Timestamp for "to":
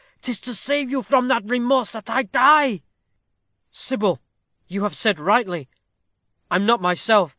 0.39-0.55